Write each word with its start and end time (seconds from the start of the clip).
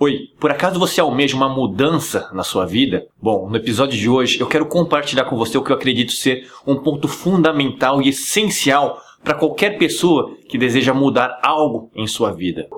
Oi, 0.00 0.28
por 0.38 0.48
acaso 0.48 0.78
você 0.78 1.00
almeja 1.00 1.34
uma 1.34 1.48
mudança 1.48 2.30
na 2.32 2.44
sua 2.44 2.64
vida? 2.64 3.08
Bom, 3.20 3.50
no 3.50 3.56
episódio 3.56 3.98
de 3.98 4.08
hoje 4.08 4.38
eu 4.38 4.46
quero 4.46 4.64
compartilhar 4.64 5.24
com 5.24 5.36
você 5.36 5.58
o 5.58 5.64
que 5.64 5.72
eu 5.72 5.76
acredito 5.76 6.12
ser 6.12 6.48
um 6.64 6.76
ponto 6.76 7.08
fundamental 7.08 8.00
e 8.00 8.10
essencial 8.10 9.02
para 9.24 9.34
qualquer 9.34 9.76
pessoa 9.76 10.36
que 10.48 10.56
deseja 10.56 10.94
mudar 10.94 11.40
algo 11.42 11.90
em 11.96 12.06
sua 12.06 12.30
vida. 12.30 12.68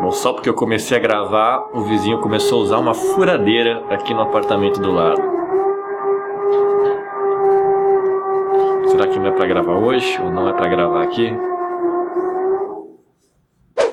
Bom, 0.00 0.12
só 0.12 0.32
porque 0.32 0.48
eu 0.48 0.54
comecei 0.54 0.96
a 0.96 1.00
gravar, 1.00 1.70
o 1.74 1.82
vizinho 1.82 2.20
começou 2.20 2.60
a 2.60 2.62
usar 2.62 2.78
uma 2.78 2.94
furadeira 2.94 3.82
aqui 3.90 4.14
no 4.14 4.20
apartamento 4.20 4.80
do 4.80 4.92
lado. 4.92 5.20
Será 8.90 9.08
que 9.08 9.18
não 9.18 9.26
é 9.26 9.32
para 9.32 9.46
gravar 9.46 9.74
hoje 9.74 10.20
ou 10.22 10.30
não 10.30 10.48
é 10.48 10.52
para 10.52 10.68
gravar 10.68 11.02
aqui? 11.02 11.36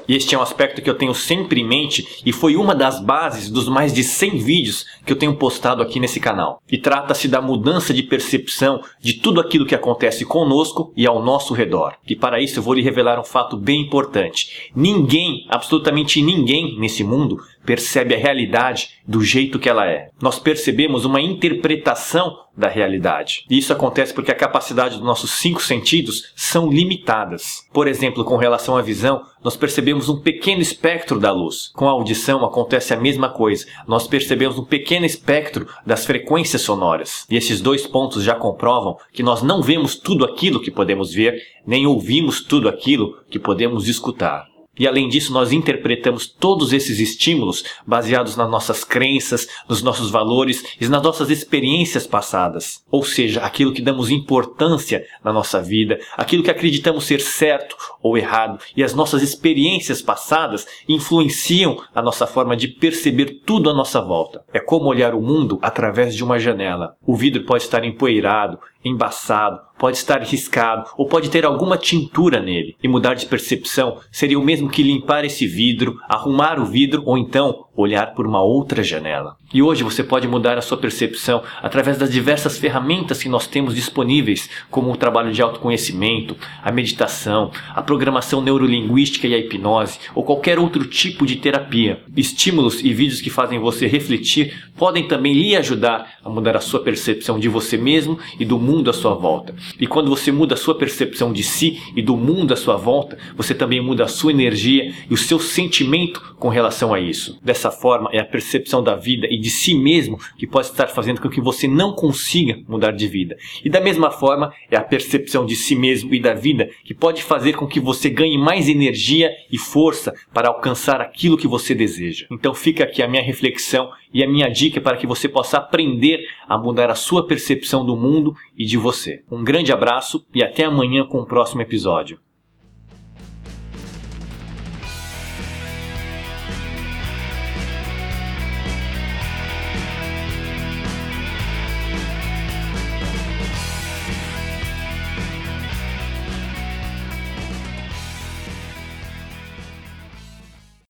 E 0.08 0.16
este 0.16 0.36
é 0.36 0.38
um 0.38 0.42
aspecto 0.42 0.82
que 0.82 0.90
eu 0.90 0.96
tenho 0.96 1.14
sempre 1.14 1.62
em 1.62 1.68
mente 1.68 2.22
e 2.26 2.32
foi 2.32 2.56
uma 2.56 2.76
das 2.76 3.00
bases 3.00 3.50
dos 3.50 3.68
mais 3.68 3.94
de 3.94 4.04
100 4.04 4.38
vídeos 4.38 4.86
que 5.06 5.14
eu 5.14 5.18
tenho 5.18 5.36
postado 5.36 5.82
aqui 5.82 6.00
nesse 6.00 6.20
canal. 6.20 6.62
E 6.72 6.78
trata-se 6.78 7.28
da 7.28 7.42
mudança 7.42 7.94
de 7.94 8.04
percepção 8.04 8.82
de 9.00 9.14
tudo 9.14 9.40
aquilo 9.40 9.66
que 9.66 9.76
acontece 9.76 10.26
conosco 10.26 10.92
e 10.96 11.06
ao 11.06 11.24
nosso 11.24 11.54
redor. 11.54 11.96
E 12.08 12.16
para 12.16 12.42
isso 12.42 12.60
eu 12.60 12.64
vou 12.64 12.74
lhe 12.74 12.82
revelar 12.82 13.20
um 13.20 13.24
fato 13.24 13.58
bem 13.58 13.82
importante. 13.82 14.72
Ninguém, 14.76 15.46
absolutamente 15.50 16.22
ninguém 16.22 16.78
nesse 16.80 17.04
mundo 17.04 17.38
percebe 17.66 18.14
a 18.14 18.18
realidade 18.18 18.90
do 19.08 19.22
jeito 19.22 19.60
que 19.60 19.70
ela 19.70 19.88
é. 19.88 20.10
Nós 20.22 20.38
percebemos 20.40 21.06
uma 21.06 21.22
interpretação 21.22 22.38
da 22.56 22.68
realidade. 22.68 23.46
E 23.50 23.58
isso 23.58 23.74
acontece 23.74 24.14
porque 24.14 24.32
a 24.32 24.36
capacidade 24.36 24.96
dos 24.96 25.06
nossos 25.06 25.32
cinco 25.32 25.62
sentidos 25.62 26.32
são 26.36 26.72
limitadas. 26.72 27.68
Por 27.74 27.88
exemplo, 27.88 28.24
com 28.24 28.38
relação 28.38 28.78
à 28.78 28.82
visão, 28.82 29.24
nós 29.44 29.58
percebemos 29.58 30.08
um 30.08 30.22
pequeno 30.22 30.62
espectro 30.62 31.20
da 31.20 31.32
luz. 31.32 31.72
Com 31.74 31.88
a 31.88 31.92
audição 31.92 32.46
acontece 32.46 32.94
a 32.94 33.00
mesma 33.00 33.30
coisa. 33.30 33.66
Nós 33.88 34.08
percebemos 34.08 34.58
um 34.58 34.66
pequeno 34.66 35.06
espectro 35.06 35.68
das 35.86 36.06
frequências 36.06 36.62
sonoras. 36.62 37.26
E 37.30 37.36
esses 37.36 37.60
dois 37.60 37.88
pontos 37.88 38.24
já 38.24 38.36
comprovam 38.36 38.98
que 39.12 39.24
nós 39.24 39.42
não 39.42 39.62
vemos 39.62 39.96
tudo 39.96 40.24
aquilo 40.24 40.62
que 40.62 40.72
podemos 40.72 41.14
ver, 41.14 41.42
nem 41.66 41.88
ouvimos 41.88 42.44
tudo 42.44 42.70
aquilo 42.70 43.18
que 43.30 43.40
podemos 43.40 43.88
escutar. 43.88 44.53
E 44.78 44.88
além 44.88 45.08
disso, 45.08 45.32
nós 45.32 45.52
interpretamos 45.52 46.28
todos 46.28 46.74
esses 46.74 47.00
estímulos 47.00 47.64
baseados 47.86 48.36
nas 48.36 48.50
nossas 48.50 48.84
crenças, 48.84 49.48
nos 49.70 49.84
nossos 49.84 50.10
valores 50.10 50.64
e 50.82 50.88
nas 50.88 51.04
nossas 51.04 51.30
experiências 51.30 52.08
passadas. 52.08 52.84
Ou 52.90 53.04
seja, 53.04 53.42
aquilo 53.42 53.72
que 53.72 53.84
damos 53.84 54.10
importância 54.10 55.06
na 55.24 55.32
nossa 55.32 55.62
vida, 55.62 56.00
aquilo 56.18 56.42
que 56.42 56.50
acreditamos 56.50 57.06
ser 57.06 57.22
certo 57.22 57.76
ou 58.02 58.18
errado, 58.18 58.60
e 58.76 58.84
as 58.84 58.96
nossas 58.96 59.22
experiências 59.22 60.02
passadas 60.02 60.66
influenciam 60.90 61.80
a 61.94 62.02
nossa 62.02 62.26
forma 62.26 62.58
de 62.58 62.68
perceber 62.68 63.42
tudo 63.46 63.70
à 63.70 63.74
nossa 63.74 64.02
volta. 64.02 64.44
É 64.52 64.60
como 64.60 64.90
olhar 64.90 65.14
o 65.14 65.22
mundo 65.22 65.60
através 65.62 66.16
de 66.16 66.24
uma 66.24 66.40
janela. 66.40 66.96
O 67.06 67.16
vidro 67.16 67.46
pode 67.46 67.64
estar 67.64 67.84
empoeirado, 67.84 68.60
embaçado, 68.84 69.60
pode 69.78 69.98
estar 69.98 70.22
riscado 70.22 70.90
ou 70.98 71.08
pode 71.08 71.30
ter 71.30 71.46
alguma 71.46 71.78
tintura 71.78 72.40
nele. 72.40 72.76
E 72.82 72.88
mudar 72.88 73.14
de 73.14 73.26
percepção 73.26 73.98
seria 74.12 74.40
o 74.40 74.44
mesmo 74.44 74.70
que 74.70 74.84
limpar 74.84 75.26
esse 75.26 75.48
vidro, 75.48 75.98
arrumar 76.08 76.60
o 76.60 76.66
vidro 76.66 77.04
ou 77.06 77.18
então 77.18 77.66
olhar 77.76 78.14
por 78.14 78.28
uma 78.28 78.42
outra 78.42 78.84
janela. 78.84 79.36
E 79.54 79.62
hoje 79.62 79.84
você 79.84 80.04
pode 80.04 80.28
mudar 80.28 80.58
a 80.58 80.62
sua 80.62 80.78
percepção 80.78 81.44
através 81.62 81.98
das 81.98 82.12
diversas 82.12 82.58
ferramentas 82.58 83.22
que 83.22 83.30
nós 83.30 83.48
temos 83.48 83.76
disponíveis, 83.76 84.50
como 84.70 84.92
o 84.92 84.98
trabalho 84.98 85.32
de 85.32 85.42
autoconhecimento, 85.42 86.36
a 86.62 86.72
meditação, 86.72 87.52
a 87.70 87.82
programação 87.82 88.42
neurolinguística 88.42 89.28
e 89.28 89.34
a 89.34 89.38
hipnose, 89.38 90.00
ou 90.16 90.24
qualquer 90.24 90.58
outro 90.60 90.86
tipo 90.86 91.26
de 91.26 91.36
terapia. 91.36 92.02
Estímulos 92.16 92.84
e 92.84 92.94
vídeos 92.94 93.22
que 93.22 93.30
fazem 93.30 93.60
você 93.60 93.88
refletir 93.88 94.54
podem 94.76 95.08
também 95.08 95.34
lhe 95.34 95.56
ajudar 95.56 96.14
a 96.24 96.30
mudar 96.30 96.58
a 96.58 96.62
sua 96.62 96.80
percepção 96.80 97.40
de 97.40 97.48
você 97.48 97.78
mesmo 97.78 98.18
e 98.40 98.46
do 98.46 98.58
mundo 98.58 98.90
à 98.90 98.94
sua 98.94 99.14
volta. 99.14 99.54
E 99.80 99.86
quando 99.86 100.10
você 100.10 100.32
muda 100.32 100.56
a 100.56 100.58
sua 100.58 100.76
percepção 100.76 101.32
de 101.32 101.44
si 101.44 101.82
e 101.96 102.02
do 102.02 102.18
mundo 102.18 102.54
à 102.54 102.56
sua 102.56 102.76
volta, 102.76 103.18
você 103.36 103.54
também 103.54 103.82
muda 103.82 104.04
a 104.04 104.08
sua 104.08 104.32
energia 104.32 104.94
e 105.10 105.14
o 105.14 105.18
seu 105.18 105.40
sentimento 105.40 106.36
com 106.40 106.50
relação 106.50 106.94
a 106.94 107.00
isso. 107.00 107.40
Dessa 107.64 107.72
forma, 107.72 108.10
é 108.12 108.20
a 108.20 108.26
percepção 108.26 108.84
da 108.84 108.94
vida 108.94 109.26
e 109.30 109.38
de 109.40 109.50
si 109.50 109.74
mesmo 109.74 110.20
que 110.38 110.46
pode 110.46 110.68
estar 110.68 110.88
fazendo 110.88 111.22
com 111.22 111.30
que 111.30 111.40
você 111.40 111.66
não 111.66 111.96
consiga 111.96 112.60
mudar 112.68 112.92
de 112.92 113.08
vida. 113.08 113.38
E 113.64 113.70
da 113.70 113.80
mesma 113.80 114.12
forma, 114.12 114.54
é 114.70 114.76
a 114.76 114.84
percepção 114.84 115.46
de 115.46 115.56
si 115.56 115.74
mesmo 115.74 116.14
e 116.14 116.20
da 116.20 116.34
vida 116.34 116.70
que 116.84 116.94
pode 116.94 117.24
fazer 117.24 117.54
com 117.54 117.66
que 117.66 117.80
você 117.80 118.10
ganhe 118.10 118.38
mais 118.38 118.68
energia 118.68 119.32
e 119.50 119.58
força 119.58 120.14
para 120.34 120.50
alcançar 120.50 121.00
aquilo 121.00 121.38
que 121.38 121.48
você 121.48 121.74
deseja. 121.74 122.26
Então 122.30 122.54
fica 122.54 122.84
aqui 122.84 123.02
a 123.02 123.08
minha 123.08 123.24
reflexão 123.24 123.90
e 124.14 124.22
a 124.22 124.30
minha 124.30 124.50
dica 124.50 124.82
para 124.82 124.98
que 124.98 125.08
você 125.08 125.30
possa 125.30 125.56
aprender 125.56 126.20
a 126.46 126.58
mudar 126.58 126.92
a 126.92 126.96
sua 126.96 127.26
percepção 127.26 127.86
do 127.86 127.96
mundo 127.96 128.36
e 128.58 128.66
de 128.66 128.76
você. 128.76 129.24
Um 129.32 129.42
grande 129.42 129.72
abraço 129.72 130.26
e 130.36 130.44
até 130.44 130.66
amanhã 130.66 131.06
com 131.06 131.20
o 131.20 131.26
próximo 131.26 131.62
episódio. 131.62 132.20